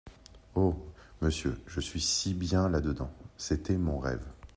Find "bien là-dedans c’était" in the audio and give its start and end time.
2.33-3.77